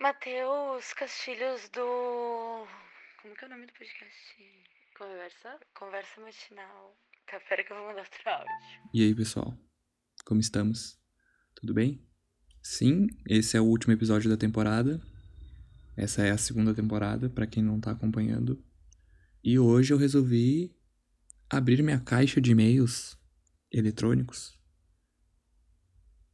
[0.00, 2.66] Matheus Castilhos do.
[3.20, 4.34] Como que é o nome do podcast?
[4.96, 5.60] Conversa?
[5.78, 6.96] Conversa matinal.
[7.30, 8.90] Tá, pera que eu vou mandar outro áudio.
[8.94, 9.54] E aí, pessoal?
[10.24, 10.98] Como estamos?
[11.54, 12.02] Tudo bem?
[12.62, 14.98] Sim, esse é o último episódio da temporada.
[15.94, 18.64] Essa é a segunda temporada, para quem não tá acompanhando.
[19.44, 20.74] E hoje eu resolvi
[21.50, 23.18] abrir minha caixa de e-mails
[23.70, 24.58] eletrônicos.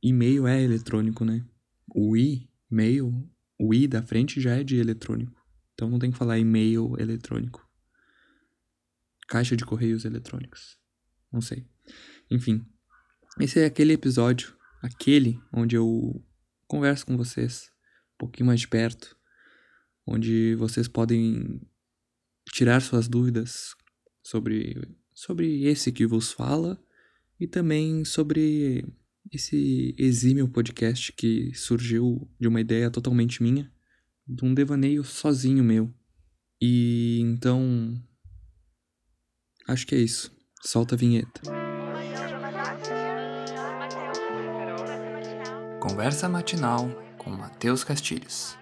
[0.00, 1.44] E-mail é eletrônico, né?
[1.92, 3.28] O e-mail,
[3.58, 5.40] o i da frente já é de eletrônico.
[5.74, 7.66] Então não tem que falar e-mail eletrônico.
[9.28, 10.78] Caixa de correios eletrônicos.
[11.32, 11.66] Não sei.
[12.30, 12.64] Enfim,
[13.40, 16.24] esse é aquele episódio, aquele onde eu
[16.66, 17.70] converso com vocês
[18.14, 19.16] um pouquinho mais de perto,
[20.06, 21.60] onde vocês podem
[22.52, 23.74] tirar suas dúvidas
[24.22, 26.78] sobre sobre esse que vos fala
[27.40, 28.84] e também sobre
[29.32, 33.70] esse exímio podcast que surgiu de uma ideia totalmente minha,
[34.26, 35.92] de um devaneio sozinho meu.
[36.60, 38.00] E então.
[39.68, 40.34] Acho que é isso.
[40.62, 41.40] Solta a vinheta.
[45.80, 46.88] Conversa matinal
[47.18, 48.56] com Matheus Castilhos.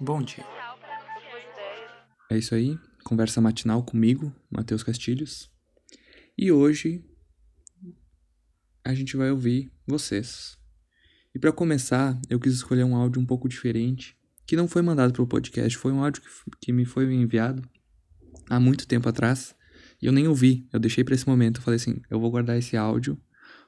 [0.00, 0.44] Bom dia.
[2.30, 2.78] É isso aí.
[3.04, 5.50] Conversa matinal comigo, Matheus Castilhos.
[6.36, 7.04] E hoje
[8.84, 10.58] a gente vai ouvir vocês.
[11.34, 15.12] E para começar, eu quis escolher um áudio um pouco diferente, que não foi mandado
[15.12, 16.28] para o podcast, foi um áudio que,
[16.60, 17.62] que me foi enviado
[18.48, 19.54] há muito tempo atrás
[20.02, 20.68] e eu nem ouvi.
[20.72, 21.58] Eu deixei para esse momento.
[21.58, 23.20] Eu falei assim: eu vou guardar esse áudio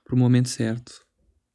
[0.04, 1.06] para o momento certo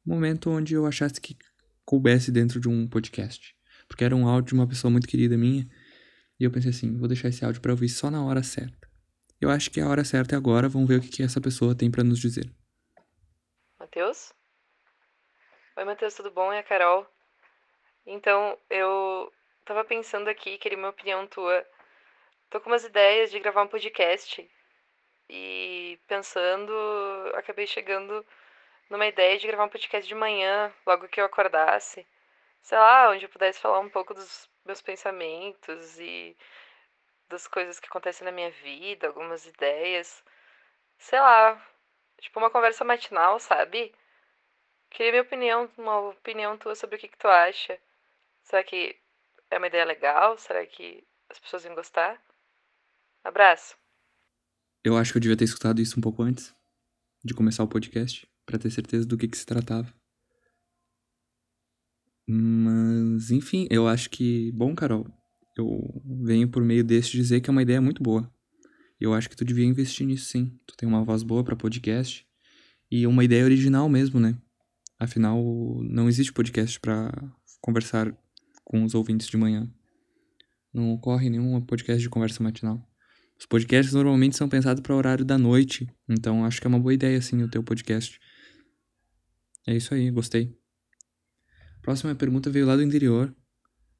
[0.08, 1.36] momento onde eu achasse que
[1.84, 3.54] coubesse dentro de um podcast.
[3.86, 5.68] Porque era um áudio de uma pessoa muito querida minha.
[6.40, 8.88] E eu pensei assim: vou deixar esse áudio para ouvir só na hora certa.
[9.40, 11.74] Eu acho que a hora certa é agora, vamos ver o que, que essa pessoa
[11.74, 12.50] tem para nos dizer.
[13.88, 14.34] Matheus?
[15.74, 16.52] Oi, Matheus, tudo bom?
[16.52, 17.06] É a Carol.
[18.04, 19.32] Então, eu
[19.64, 21.66] tava pensando aqui, queria uma opinião tua.
[22.50, 24.46] Tô com umas ideias de gravar um podcast.
[25.30, 26.70] E pensando,
[27.34, 28.26] acabei chegando
[28.90, 32.06] numa ideia de gravar um podcast de manhã, logo que eu acordasse.
[32.60, 36.36] Sei lá, onde eu pudesse falar um pouco dos meus pensamentos e
[37.26, 40.22] das coisas que acontecem na minha vida, algumas ideias.
[40.98, 41.58] Sei lá,
[42.20, 43.94] tipo uma conversa matinal, sabe?
[44.90, 47.78] Queria minha opinião, uma opinião tua sobre o que, que tu acha.
[48.42, 48.96] Será que
[49.50, 50.38] é uma ideia legal?
[50.38, 52.20] Será que as pessoas iam gostar?
[53.22, 53.76] Abraço.
[54.82, 56.54] Eu acho que eu devia ter escutado isso um pouco antes
[57.24, 59.92] de começar o podcast, para ter certeza do que, que se tratava.
[62.26, 64.52] Mas, enfim, eu acho que.
[64.52, 65.06] Bom, Carol,
[65.56, 65.80] eu
[66.24, 68.32] venho por meio deste dizer que é uma ideia muito boa.
[69.00, 70.58] Eu acho que tu devia investir nisso sim.
[70.66, 72.26] Tu tem uma voz boa para podcast
[72.90, 74.36] e uma ideia original mesmo, né?
[74.98, 75.40] Afinal,
[75.84, 77.12] não existe podcast para
[77.60, 78.12] conversar
[78.64, 79.70] com os ouvintes de manhã.
[80.74, 82.84] Não ocorre nenhum podcast de conversa matinal.
[83.38, 86.92] Os podcasts normalmente são pensados para horário da noite, então acho que é uma boa
[86.92, 88.18] ideia sim o teu podcast.
[89.64, 90.58] É isso aí, gostei.
[91.80, 93.34] Próxima pergunta veio lá do interior,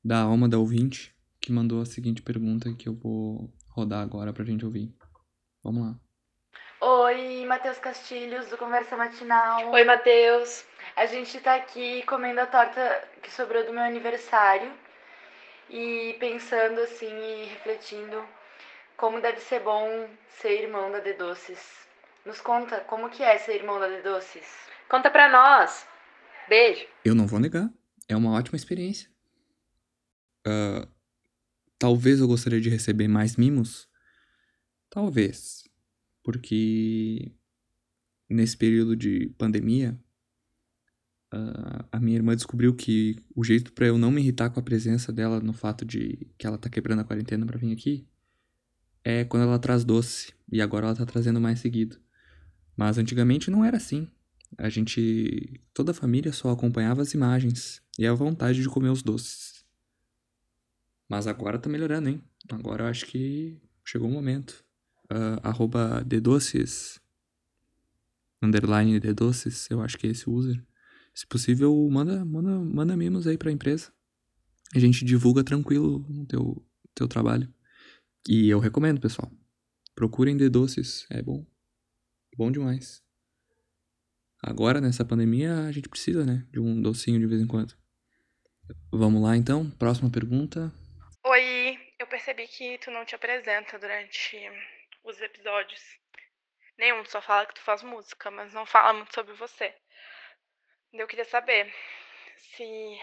[0.05, 4.45] da alma da ouvinte que mandou a seguinte pergunta que eu vou rodar agora pra
[4.45, 4.95] gente ouvir.
[5.63, 6.01] Vamos lá.
[6.81, 9.71] Oi, Matheus Castilhos, do Conversa Matinal.
[9.71, 10.65] Oi, Matheus.
[10.95, 14.73] A gente tá aqui comendo a torta que sobrou do meu aniversário
[15.69, 18.25] e pensando assim e refletindo
[18.97, 20.09] como deve ser bom
[20.41, 21.87] ser irmão da De Doces.
[22.25, 24.47] Nos conta como que é ser irmão da De Doces.
[24.89, 25.87] Conta pra nós.
[26.49, 26.87] Beijo.
[27.05, 27.69] Eu não vou negar.
[28.09, 29.11] É uma ótima experiência.
[30.47, 30.89] Uh,
[31.79, 33.89] Talvez eu gostaria de receber mais mimos?
[34.91, 35.65] Talvez.
[36.23, 37.33] Porque
[38.29, 39.99] nesse período de pandemia,
[41.33, 44.63] uh, a minha irmã descobriu que o jeito para eu não me irritar com a
[44.63, 48.07] presença dela no fato de que ela tá quebrando a quarentena para vir aqui
[49.05, 50.33] é quando ela traz doce.
[50.51, 51.99] E agora ela tá trazendo mais seguido.
[52.77, 54.09] Mas antigamente não era assim.
[54.57, 55.61] A gente.
[55.75, 59.58] toda a família só acompanhava as imagens e a vontade de comer os doces.
[61.09, 62.23] Mas agora tá melhorando, hein?
[62.51, 64.65] Agora eu acho que chegou o momento.
[65.11, 67.01] Uh, arroba dedoces,
[68.43, 70.63] underline dedoces, eu acho que é esse user.
[71.15, 73.91] Se possível, manda, manda, manda mimos aí pra empresa.
[74.75, 77.53] A gente divulga tranquilo o teu, teu trabalho.
[78.29, 79.33] E eu recomendo, pessoal.
[79.95, 81.47] Procurem dedoces, é bom.
[82.37, 83.03] Bom demais.
[84.43, 86.47] Agora, nessa pandemia, a gente precisa, né?
[86.53, 87.75] De um docinho de vez em quando.
[88.93, 89.69] Vamos lá, então.
[89.71, 90.73] Próxima pergunta.
[91.39, 94.37] Oi, eu percebi que tu não te apresenta durante
[95.05, 95.81] os episódios.
[96.77, 99.73] Nenhum, só fala que tu faz música, mas não fala muito sobre você.
[100.93, 101.73] Eu queria saber
[102.39, 102.99] se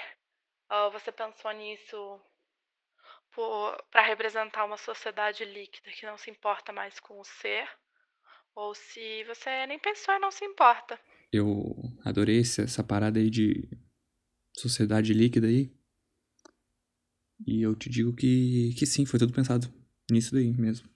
[0.70, 2.22] Ou você pensou nisso
[3.90, 7.66] para representar uma sociedade líquida que não se importa mais com o ser?
[8.54, 11.00] Ou se você nem pensou e não se importa?
[11.32, 11.74] Eu
[12.04, 13.70] adorei essa parada aí de
[14.58, 15.85] sociedade líquida aí.
[17.46, 19.72] E eu te digo que, que sim, foi tudo pensado
[20.12, 20.90] nisso daí mesmo.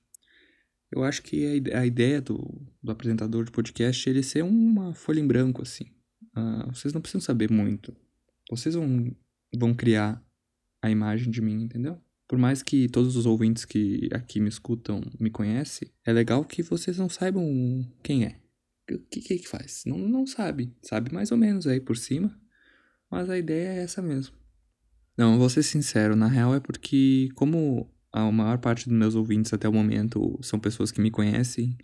[0.91, 2.37] Eu acho que a, ideia do,
[2.81, 5.85] do apresentador de podcast é ele ser uma folha em branco, assim.
[6.35, 7.95] Uh, vocês não precisam saber muito.
[8.49, 9.15] Vocês vão,
[9.55, 10.23] vão criar
[10.81, 12.01] a imagem de mim, entendeu?
[12.27, 16.63] Por mais que todos os ouvintes que aqui me escutam me conhecem, é legal que
[16.63, 18.39] vocês não saibam quem é.
[18.91, 19.83] O que, que, que faz?
[19.85, 20.75] Não, não sabe.
[20.81, 22.35] Sabe mais ou menos aí por cima.
[23.11, 24.38] Mas a ideia é essa mesmo.
[25.19, 29.51] Não, vou ser sincero, na real é porque, como a maior parte dos meus ouvintes
[29.51, 31.77] até o momento são pessoas que me conhecem,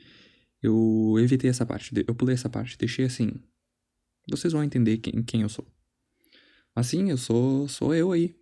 [0.61, 3.33] eu evitei essa parte, eu pulei essa parte, deixei assim.
[4.31, 5.67] Vocês vão entender quem, quem eu sou.
[6.73, 8.33] Mas sim, eu sou, sou eu aí,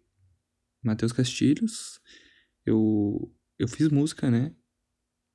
[0.84, 2.00] Matheus Castilhos.
[2.64, 4.56] Eu, eu fiz música, né?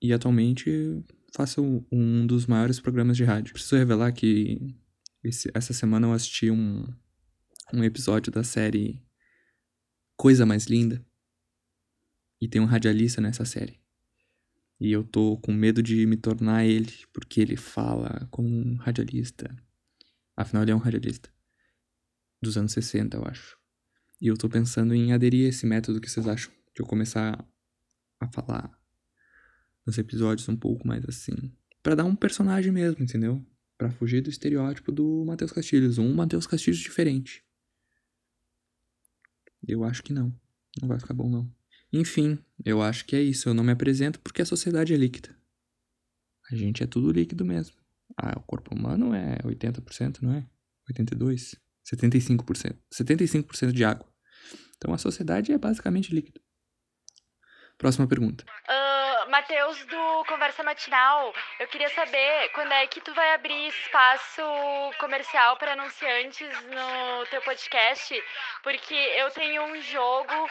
[0.00, 3.54] E atualmente faço um dos maiores programas de rádio.
[3.54, 4.72] Preciso revelar que
[5.24, 6.86] esse, essa semana eu assisti um,
[7.74, 9.02] um episódio da série
[10.18, 11.00] Coisa Mais Linda.
[12.40, 13.80] E tem um radialista nessa série.
[14.80, 19.54] E eu tô com medo de me tornar ele, porque ele fala como um radialista.
[20.36, 21.32] Afinal, ele é um radialista.
[22.42, 23.56] Dos anos 60, eu acho.
[24.20, 26.52] E eu tô pensando em aderir a esse método que vocês acham.
[26.74, 27.48] De eu começar
[28.18, 28.76] a falar
[29.86, 31.52] nos episódios um pouco mais assim.
[31.80, 33.40] para dar um personagem mesmo, entendeu?
[33.78, 35.96] para fugir do estereótipo do Matheus Castilhos.
[35.96, 37.44] Um Matheus Castilhos diferente.
[39.68, 40.34] Eu acho que não.
[40.80, 41.52] Não vai ficar bom, não.
[41.92, 43.48] Enfim, eu acho que é isso.
[43.48, 45.36] Eu não me apresento porque a sociedade é líquida.
[46.50, 47.76] A gente é tudo líquido mesmo.
[48.16, 50.46] Ah, o corpo humano é 80%, não é?
[50.90, 51.58] 82%.
[51.94, 52.76] 75%.
[52.92, 54.06] 75% de água.
[54.76, 56.40] Então a sociedade é basicamente líquida.
[57.76, 58.44] Próxima pergunta.
[59.28, 64.42] Matheus, do Conversa Matinal, eu queria saber quando é que tu vai abrir espaço
[64.98, 68.14] comercial para anunciantes no teu podcast,
[68.62, 70.48] porque eu tenho um jogo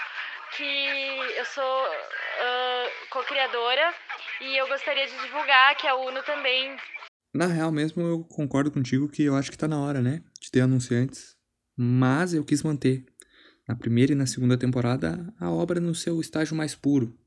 [0.56, 3.94] que eu sou uh, co-criadora
[4.42, 6.78] e eu gostaria de divulgar, que é o Uno também.
[7.34, 10.22] Na real mesmo, eu concordo contigo que eu acho que tá na hora, né?
[10.40, 11.36] De ter anunciantes.
[11.76, 13.04] Mas eu quis manter,
[13.68, 17.18] na primeira e na segunda temporada, a obra no seu estágio mais puro.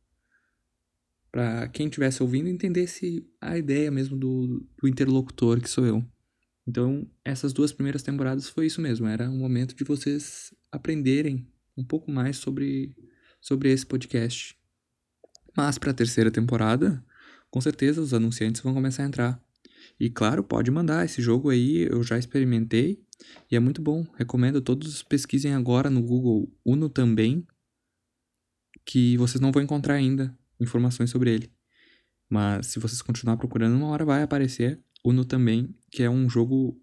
[1.30, 6.04] Para quem estivesse ouvindo entendesse a ideia mesmo do, do interlocutor, que sou eu.
[6.66, 9.06] Então, essas duas primeiras temporadas foi isso mesmo.
[9.06, 11.46] Era um momento de vocês aprenderem
[11.76, 12.96] um pouco mais sobre,
[13.40, 14.56] sobre esse podcast.
[15.56, 17.04] Mas para a terceira temporada,
[17.50, 19.44] com certeza os anunciantes vão começar a entrar.
[19.98, 23.02] E claro, pode mandar esse jogo aí, eu já experimentei
[23.50, 24.06] e é muito bom.
[24.16, 27.46] Recomendo todos pesquisem agora no Google Uno também,
[28.84, 31.52] que vocês não vão encontrar ainda informações sobre ele.
[32.28, 36.80] Mas se vocês continuar procurando, uma hora vai aparecer Uno também, que é um jogo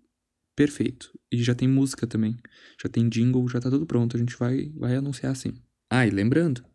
[0.56, 1.12] perfeito.
[1.32, 2.36] E já tem música também.
[2.82, 4.18] Já tem jingle, já tá tudo pronto.
[4.18, 5.54] A gente vai, vai anunciar assim.
[5.90, 6.66] Ah, e lembrando,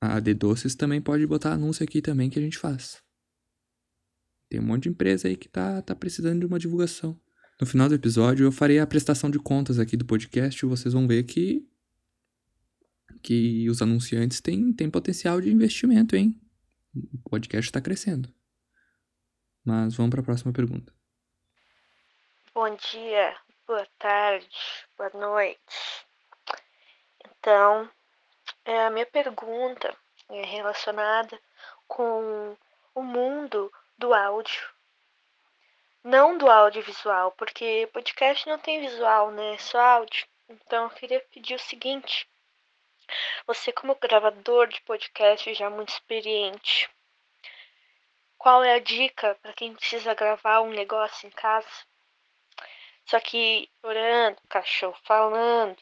[0.00, 3.02] a D Doces também pode botar anúncio aqui também que a gente faz.
[4.48, 7.18] Tem um monte de empresa aí que tá, tá precisando de uma divulgação.
[7.60, 10.92] No final do episódio, eu farei a prestação de contas aqui do podcast e vocês
[10.92, 11.66] vão ver que,
[13.22, 16.40] que os anunciantes têm, têm potencial de investimento, hein?
[16.94, 18.32] O podcast está crescendo.
[19.64, 20.92] Mas vamos para a próxima pergunta.
[22.54, 23.34] Bom dia,
[23.66, 24.48] boa tarde,
[24.98, 26.04] boa noite.
[27.24, 27.88] Então,
[28.64, 29.96] é, a minha pergunta
[30.28, 31.38] é relacionada
[31.86, 32.56] com
[32.94, 34.62] o mundo do áudio.
[36.04, 39.54] Não do audiovisual, porque podcast não tem visual, né?
[39.54, 40.26] É só áudio.
[40.48, 42.28] Então eu queria pedir o seguinte.
[43.46, 46.88] Você como gravador de podcast já muito experiente,
[48.38, 51.68] qual é a dica para quem precisa gravar um negócio em casa?
[53.04, 55.76] Só que orando, cachorro falando,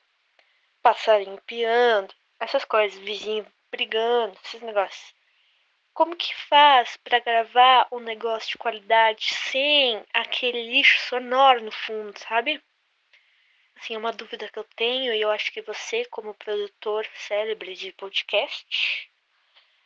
[0.82, 5.14] passarinho piando, essas coisas, vizinho brigando, esses negócios.
[5.92, 12.18] Como que faz para gravar um negócio de qualidade sem aquele lixo sonoro no fundo,
[12.18, 12.62] sabe?
[13.80, 17.92] Assim, uma dúvida que eu tenho e eu acho que você, como produtor célebre de
[17.92, 19.10] podcast,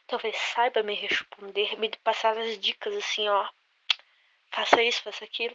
[0.08, 3.48] talvez saiba me responder, me passar as dicas assim, ó.
[4.52, 5.54] Faça isso, faça aquilo.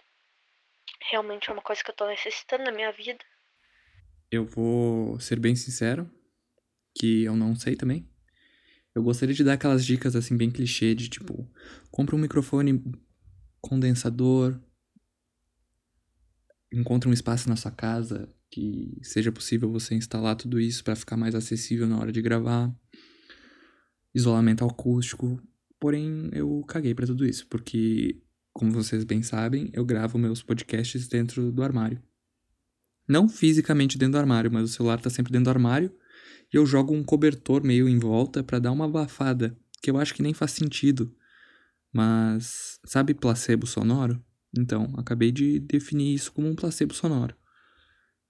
[1.12, 3.20] Realmente é uma coisa que eu tô necessitando na minha vida.
[4.32, 6.10] Eu vou ser bem sincero,
[6.98, 8.10] que eu não sei também.
[8.96, 11.46] Eu gostaria de dar aquelas dicas assim bem clichê de tipo,
[11.92, 12.82] compra um microfone
[13.60, 14.60] condensador,
[16.72, 21.16] encontra um espaço na sua casa que seja possível você instalar tudo isso para ficar
[21.16, 22.74] mais acessível na hora de gravar.
[24.14, 25.42] Isolamento acústico.
[25.80, 28.22] Porém, eu caguei para tudo isso, porque,
[28.52, 32.02] como vocês bem sabem, eu gravo meus podcasts dentro do armário.
[33.08, 35.92] Não fisicamente dentro do armário, mas o celular tá sempre dentro do armário
[36.52, 40.14] e eu jogo um cobertor meio em volta para dar uma abafada, que eu acho
[40.14, 41.16] que nem faz sentido.
[41.94, 44.24] Mas sabe placebo sonoro?
[44.58, 47.36] Então, acabei de definir isso como um placebo sonoro.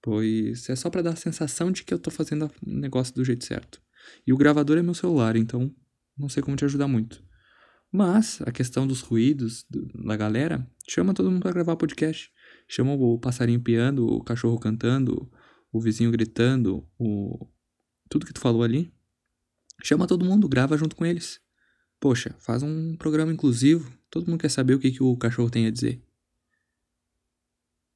[0.02, 3.24] Pois é só para dar a sensação de que eu tô fazendo o negócio do
[3.24, 3.80] jeito certo.
[4.26, 5.74] E o gravador é meu celular, então
[6.16, 7.22] não sei como te ajudar muito.
[7.92, 12.30] Mas a questão dos ruídos da galera, chama todo mundo para gravar podcast.
[12.68, 15.30] Chama o passarinho piando, o cachorro cantando,
[15.72, 17.48] o vizinho gritando, o
[18.08, 18.92] tudo que tu falou ali.
[19.82, 21.40] Chama todo mundo, grava junto com eles.
[21.98, 23.90] Poxa, faz um programa inclusivo.
[24.08, 26.00] Todo mundo quer saber o que, que o cachorro tem a dizer.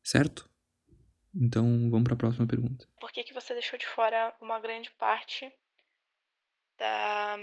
[0.05, 0.49] Certo?
[1.35, 2.87] Então, vamos para a próxima pergunta.
[3.01, 5.51] Por que, que você deixou de fora uma grande parte
[6.77, 7.37] da,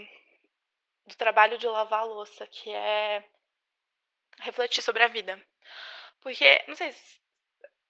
[1.08, 3.28] do trabalho de lavar a louça, que é
[4.40, 5.44] refletir sobre a vida?
[6.22, 6.94] Porque, não sei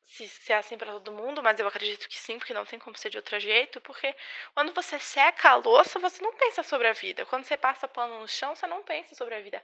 [0.06, 2.80] se, se é assim para todo mundo, mas eu acredito que sim, porque não tem
[2.80, 3.82] como ser de outro jeito.
[3.82, 4.16] Porque
[4.54, 7.26] quando você seca a louça, você não pensa sobre a vida.
[7.26, 9.62] Quando você passa pano no chão, você não pensa sobre a vida.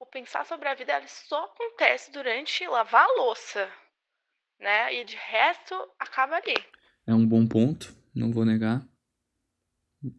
[0.00, 3.72] O pensar sobre a vida só acontece durante lavar a louça,
[4.60, 5.00] né?
[5.00, 6.56] E de resto, acaba ali.
[7.06, 8.86] É um bom ponto, não vou negar.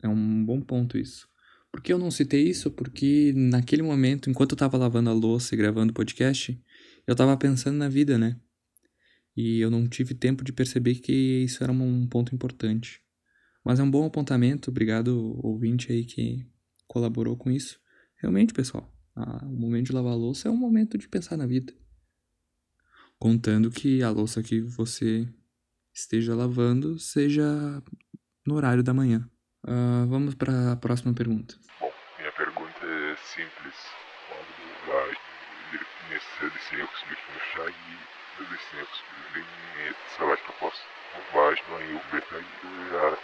[0.04, 1.28] É um bom ponto isso.
[1.72, 2.72] Por que eu não citei isso?
[2.72, 6.60] Porque naquele momento, enquanto eu tava lavando a louça e gravando o podcast,
[7.06, 8.40] eu tava pensando na vida, né?
[9.42, 11.14] e eu não tive tempo de perceber que
[11.46, 13.02] isso era um ponto importante.
[13.64, 16.46] Mas é um bom apontamento, obrigado ouvinte aí que
[16.86, 17.80] colaborou com isso.
[18.18, 21.74] Realmente, pessoal, o momento de lavar a louça é um momento de pensar na vida
[23.19, 25.29] Contando que a louça que você
[25.95, 27.83] esteja lavando seja
[28.47, 29.29] no horário da manhã.
[29.65, 31.57] Uh, vamos para a próxima pergunta.
[31.81, 33.75] Bom, minha pergunta é simples.
[34.29, 35.11] Quando vai
[36.11, 37.15] nesse desenho que
[37.55, 39.03] chá e licença,
[39.35, 40.83] nem salário que eu posso.
[41.33, 42.45] Важно и убегать,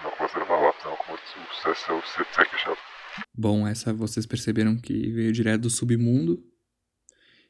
[0.05, 2.77] на conservação como sucesso é o sucesso
[3.37, 6.43] Bom, essa vocês perceberam que veio direto do submundo.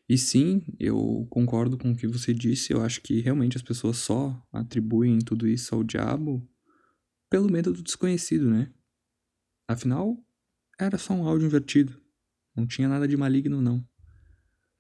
[0.08, 2.72] E sim, eu concordo com o que você disse.
[2.72, 6.48] Eu acho que realmente as pessoas só atribuem tudo isso ao diabo
[7.30, 8.72] pelo medo do desconhecido, né?
[9.68, 10.16] Afinal,
[10.80, 12.00] era só um áudio invertido.
[12.56, 13.84] Não tinha nada de maligno, não.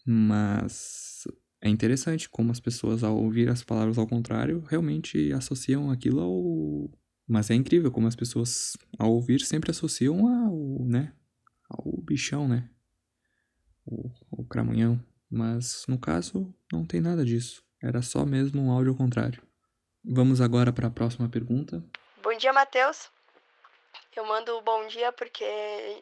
[0.06, 1.28] Mas
[1.60, 6.92] é interessante como as pessoas, ao ouvir as palavras ao contrário, realmente associam aquilo ao.
[7.28, 11.12] Mas é incrível como as pessoas, ao ouvir, sempre associam ao, né?
[11.68, 12.70] Ao bichão, né?
[13.84, 15.04] O, o cramunhão.
[15.36, 17.62] Mas, no caso, não tem nada disso.
[17.84, 19.46] Era só mesmo um áudio ao contrário.
[20.02, 21.84] Vamos agora para a próxima pergunta.
[22.24, 23.12] Bom dia, Matheus.
[24.16, 26.02] Eu mando bom dia porque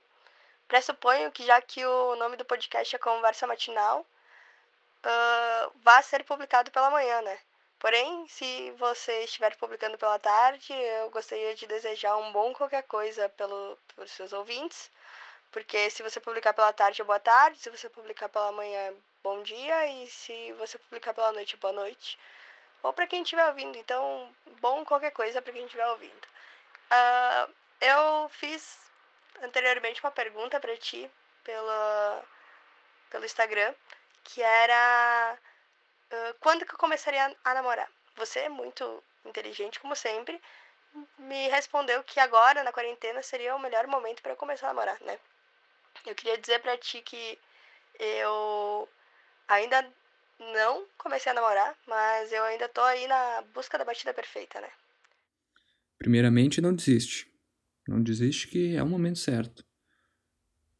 [0.67, 6.69] pressuponho que já que o nome do podcast é Conversa Matinal, uh, vá ser publicado
[6.69, 7.39] pela manhã, né?
[7.79, 13.27] Porém, se você estiver publicando pela tarde, eu gostaria de desejar um bom qualquer coisa
[13.29, 14.91] pelo, pelos seus ouvintes.
[15.53, 17.59] Porque se você publicar pela tarde, é boa tarde.
[17.59, 18.93] Se você publicar pela manhã,
[19.23, 19.85] bom dia.
[19.87, 22.19] E se você publicar pela noite, boa noite.
[22.81, 23.77] Ou para quem estiver ouvindo.
[23.77, 26.27] Então, bom qualquer coisa para quem estiver ouvindo.
[26.91, 28.79] Uh, eu fiz
[29.43, 31.09] anteriormente uma pergunta para ti
[31.43, 32.23] pelo,
[33.09, 33.73] pelo Instagram
[34.23, 35.37] que era
[36.11, 37.89] uh, quando que eu começaria a namorar.
[38.15, 40.41] Você é muito inteligente, como sempre,
[41.17, 44.99] me respondeu que agora, na quarentena, seria o melhor momento para eu começar a namorar,
[45.01, 45.19] né?
[46.05, 47.39] Eu queria dizer para ti que
[47.99, 48.89] eu
[49.47, 49.87] ainda
[50.39, 54.69] não comecei a namorar, mas eu ainda tô aí na busca da batida perfeita, né?
[55.97, 57.31] Primeiramente, não desiste.
[57.87, 59.65] Não desiste que é o momento certo.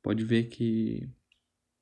[0.02, 1.10] Pode ver que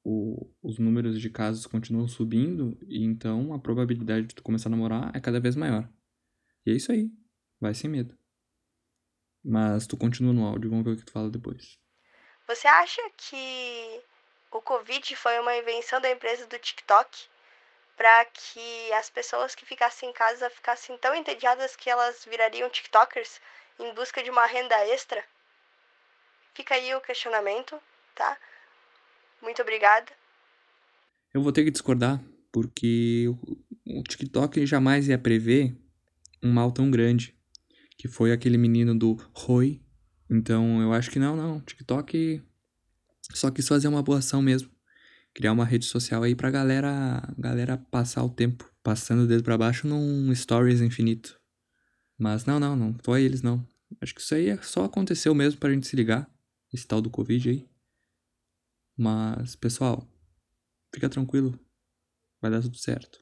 [0.03, 4.71] o, os números de casos continuam subindo e então a probabilidade de tu começar a
[4.71, 5.89] namorar é cada vez maior.
[6.65, 7.11] E é isso aí.
[7.59, 8.17] Vai sem medo.
[9.43, 11.80] Mas tu continua no áudio, vamos ver o que tu fala depois.
[12.51, 14.01] Você acha que
[14.51, 17.09] o Covid foi uma invenção da empresa do TikTok
[17.95, 23.39] para que as pessoas que ficassem em casa ficassem tão entediadas que elas virariam TikTokers
[23.79, 25.23] em busca de uma renda extra?
[26.53, 27.81] Fica aí o questionamento,
[28.13, 28.37] tá?
[29.41, 30.11] Muito obrigada.
[31.33, 32.19] Eu vou ter que discordar,
[32.51, 33.27] porque
[33.87, 35.73] o TikTok jamais ia prever
[36.43, 37.33] um mal tão grande,
[37.97, 39.81] que foi aquele menino do Roi.
[40.31, 41.59] Então eu acho que não, não.
[41.59, 42.41] TikTok
[43.33, 44.71] só quis fazer uma boa ação mesmo.
[45.33, 49.57] Criar uma rede social aí pra galera, galera passar o tempo passando o dedo pra
[49.57, 51.39] baixo num stories infinito.
[52.17, 53.67] Mas não, não, não foi eles não.
[53.99, 56.29] Acho que isso aí é só aconteceu mesmo pra gente se ligar.
[56.73, 57.69] Esse tal do Covid aí.
[58.97, 60.07] Mas, pessoal,
[60.93, 61.59] fica tranquilo.
[62.41, 63.21] Vai dar tudo certo.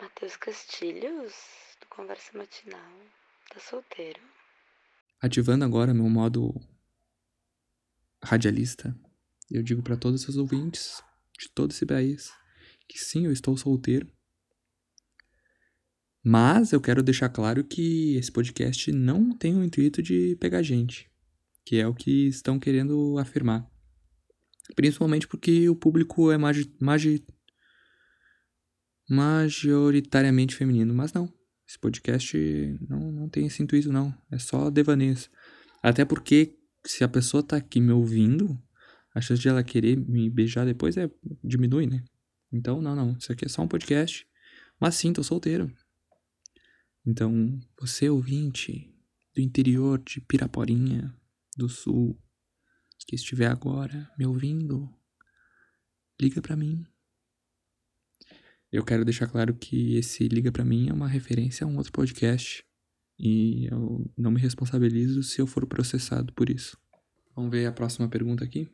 [0.00, 1.32] Matheus Castilhos,
[1.80, 2.92] do Conversa Matinal.
[3.50, 4.20] Tá solteiro?
[5.20, 6.54] Ativando agora meu modo
[8.22, 8.98] radialista,
[9.50, 11.02] eu digo para todos os ouvintes
[11.38, 12.30] de todo esse país
[12.88, 14.10] que sim, eu estou solteiro.
[16.22, 21.10] Mas eu quero deixar claro que esse podcast não tem o intuito de pegar gente,
[21.64, 23.68] que é o que estão querendo afirmar.
[24.74, 27.24] Principalmente porque o público é magi magi
[29.08, 31.32] majoritariamente feminino, mas não.
[31.68, 32.36] Esse podcast
[32.88, 34.14] não, não tem esse intuito, não.
[34.30, 35.28] É só devaneios.
[35.82, 38.60] Até porque, se a pessoa tá aqui me ouvindo,
[39.14, 41.10] a chance de ela querer me beijar depois é
[41.42, 42.04] diminui, né?
[42.52, 43.16] Então, não, não.
[43.18, 44.26] Isso aqui é só um podcast.
[44.80, 45.72] Mas sim, tô solteiro.
[47.04, 48.92] Então, você ouvinte
[49.34, 51.14] do interior de Piraporinha,
[51.56, 52.20] do sul,
[53.06, 54.92] que estiver agora me ouvindo,
[56.20, 56.84] liga para mim.
[58.76, 61.90] Eu quero deixar claro que esse liga para mim é uma referência a um outro
[61.90, 62.62] podcast
[63.18, 66.78] e eu não me responsabilizo se eu for processado por isso.
[67.34, 68.70] Vamos ver a próxima pergunta aqui.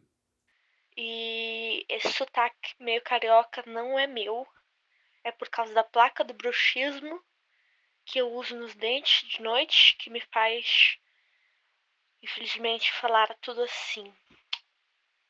[0.96, 4.44] E esse sotaque meio carioca não é meu.
[5.22, 7.22] É por causa da placa do bruxismo
[8.04, 10.98] que eu uso nos dentes de noite que me faz,
[12.20, 14.12] infelizmente, falar tudo assim.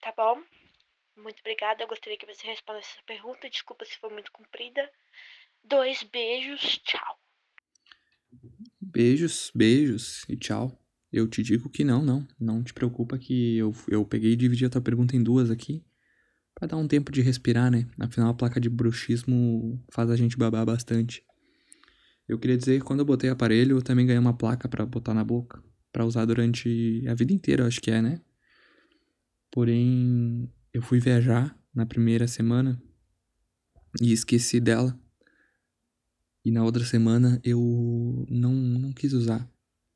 [0.00, 0.43] Tá bom?
[1.16, 1.83] Muito obrigada.
[1.83, 3.49] Eu gostaria que você respondesse essa pergunta.
[3.49, 4.90] Desculpa se foi muito comprida.
[5.64, 6.78] Dois beijos.
[6.78, 7.19] Tchau.
[8.81, 10.78] Beijos, beijos e tchau.
[11.12, 12.26] Eu te digo que não, não.
[12.40, 15.85] Não te preocupa que eu, eu peguei e dividi a tua pergunta em duas aqui.
[16.54, 17.88] Pra dar um tempo de respirar, né?
[17.99, 21.25] Afinal, a placa de bruxismo faz a gente babar bastante.
[22.28, 25.14] Eu queria dizer que quando eu botei aparelho, eu também ganhei uma placa para botar
[25.14, 25.62] na boca.
[25.92, 28.21] para usar durante a vida inteira, acho que é, né?
[29.50, 32.82] Porém, eu fui viajar na primeira semana
[34.00, 34.99] e esqueci dela.
[36.45, 39.49] E na outra semana eu não, não quis usar.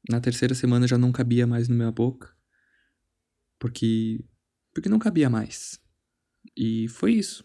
[0.09, 2.35] Na terceira semana já não cabia mais na minha boca.
[3.59, 4.25] Porque.
[4.73, 5.81] Porque não cabia mais.
[6.57, 7.45] E foi isso.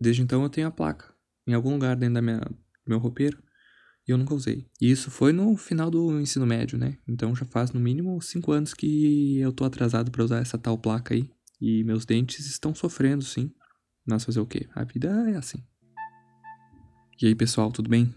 [0.00, 1.12] Desde então eu tenho a placa.
[1.46, 2.40] Em algum lugar dentro da minha,
[2.86, 3.42] meu roupeiro.
[4.06, 4.66] E eu nunca usei.
[4.80, 6.98] E isso foi no final do ensino médio, né?
[7.06, 10.78] Então já faz no mínimo cinco anos que eu tô atrasado para usar essa tal
[10.78, 11.30] placa aí.
[11.64, 13.54] E meus dentes estão sofrendo, sim.
[14.04, 14.68] Mas fazer o quê?
[14.74, 15.64] A vida é assim.
[17.22, 18.12] E aí, pessoal, tudo bem?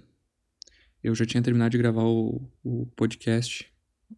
[1.04, 3.72] Eu já tinha terminado de gravar o, o podcast,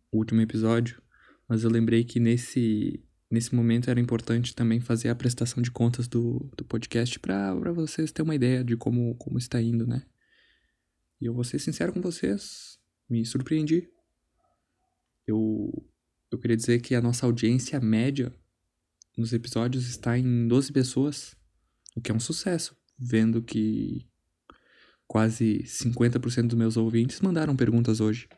[0.09, 1.01] o último episódio,
[1.45, 6.07] mas eu lembrei que nesse, nesse momento era importante também fazer a prestação de contas
[6.07, 10.05] do, do podcast para vocês terem uma ideia de como, como está indo, né?
[11.19, 13.89] E eu vou ser sincero com vocês, me surpreendi.
[15.27, 15.85] Eu,
[16.31, 18.33] eu queria dizer que a nossa audiência média
[19.17, 21.35] nos episódios está em 12 pessoas,
[21.95, 24.07] o que é um sucesso, vendo que
[25.07, 28.29] quase 50% dos meus ouvintes mandaram perguntas hoje.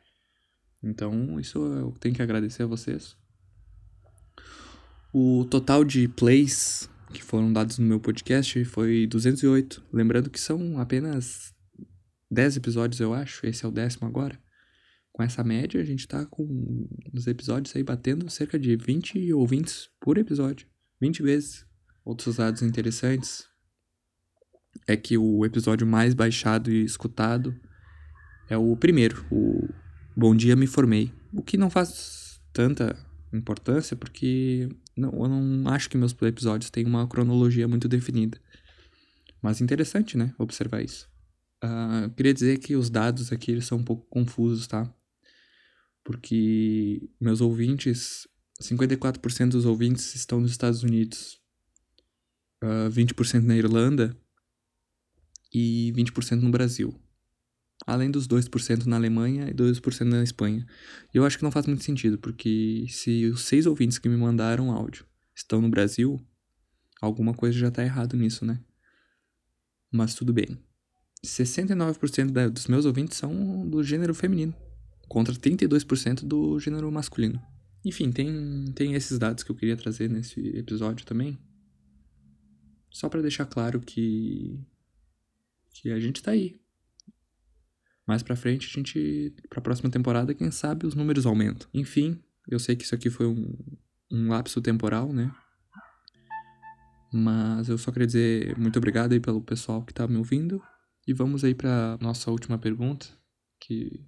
[0.82, 3.18] Então, isso eu tenho que agradecer a vocês.
[5.13, 9.84] O total de plays que foram dados no meu podcast foi 208.
[9.92, 11.54] Lembrando que são apenas
[12.32, 13.46] 10 episódios, eu acho.
[13.46, 14.39] Esse é o décimo agora.
[15.19, 19.89] Com essa média, a gente tá com os episódios aí batendo cerca de 20 ouvintes
[19.99, 20.65] por episódio.
[21.01, 21.65] 20 vezes.
[22.05, 23.45] Outros dados interessantes
[24.88, 27.53] é que o episódio mais baixado e escutado
[28.49, 29.67] é o primeiro, o
[30.15, 31.12] Bom Dia Me Formei.
[31.34, 32.95] O que não faz tanta
[33.34, 38.39] importância porque não, eu não acho que meus episódios têm uma cronologia muito definida.
[39.41, 40.34] Mas interessante, né?
[40.39, 41.10] Observar isso.
[41.62, 44.89] Uh, queria dizer que os dados aqui eles são um pouco confusos, tá?
[46.10, 48.28] Porque meus ouvintes
[48.60, 51.39] 54% dos ouvintes estão nos Estados Unidos,
[52.63, 54.17] uh, ah, 20% na Irlanda
[55.54, 57.00] e 20% no Brasil.
[57.86, 60.65] Além dos 2% na Alemanha e 2% na Espanha.
[61.13, 64.17] E eu acho que não faz muito sentido, porque se os seis ouvintes que me
[64.17, 66.19] mandaram áudio estão no Brasil,
[67.00, 68.60] alguma coisa já está errado nisso, né?
[69.91, 70.58] Mas tudo bem.
[71.24, 74.56] 69% da, dos meus ouvintes são do gênero feminino,
[75.10, 77.41] contra 32% do gênero masculino.
[77.84, 81.38] Enfim, tem, tem esses dados que eu queria trazer nesse episódio também.
[82.91, 84.60] Só para deixar claro que
[85.72, 86.60] que a gente tá aí.
[88.06, 91.67] Mais para frente, a gente para a próxima temporada, quem sabe os números aumentam.
[91.74, 93.56] Enfim, eu sei que isso aqui foi um,
[94.12, 95.32] um lapso temporal, né?
[97.13, 100.62] Mas eu só queria dizer muito obrigado aí pelo pessoal que tá me ouvindo.
[101.08, 103.08] E vamos aí para nossa última pergunta,
[103.60, 104.06] que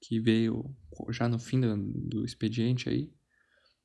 [0.00, 0.64] que veio
[1.10, 3.12] já no fim do, do expediente aí,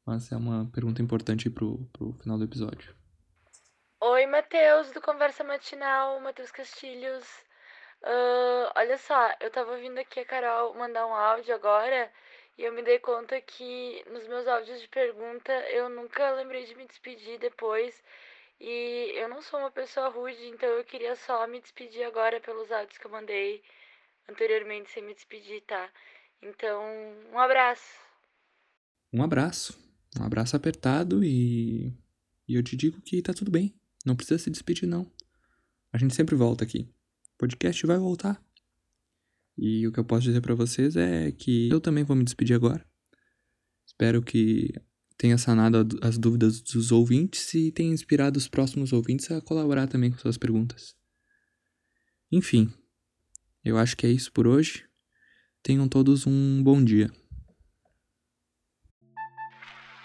[0.06, 2.95] mas é uma pergunta importante pro, pro final do episódio.
[4.02, 7.26] Oi, Matheus, do Conversa Matinal, Matheus Castilhos.
[8.02, 12.12] Uh, olha só, eu tava ouvindo aqui a Carol mandar um áudio agora
[12.58, 16.76] e eu me dei conta que nos meus áudios de pergunta eu nunca lembrei de
[16.76, 18.04] me despedir depois.
[18.60, 22.71] E eu não sou uma pessoa rude, então eu queria só me despedir agora pelos
[22.71, 23.63] áudios que eu mandei
[24.30, 25.90] anteriormente sem me despedir, tá?
[26.42, 26.82] Então,
[27.32, 28.00] um abraço.
[29.12, 29.78] Um abraço.
[30.20, 31.94] Um abraço apertado e.
[32.48, 33.74] E eu te digo que tá tudo bem.
[34.06, 35.10] Não precisa se despedir, não.
[35.92, 36.90] A gente sempre volta aqui.
[37.36, 38.44] O podcast vai voltar.
[39.58, 42.56] E o que eu posso dizer para vocês é que eu também vou me despedir
[42.56, 42.86] agora.
[43.86, 44.74] Espero que
[45.18, 50.12] tenha sanado as dúvidas dos ouvintes e tenha inspirado os próximos ouvintes a colaborar também
[50.12, 50.96] com suas perguntas.
[52.32, 52.74] Enfim,
[53.63, 54.88] eu acho que é isso por hoje.
[55.62, 57.10] Tenham todos um bom dia.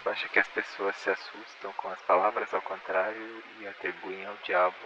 [0.02, 4.36] Tu acha que as pessoas se assustam com as palavras ao contrário e atribuem ao
[4.46, 4.76] diabo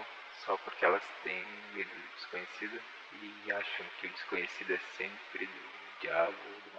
[0.46, 2.80] só porque elas têm medo do desconhecido
[3.22, 6.71] e acham que o desconhecido é sempre do diabo do?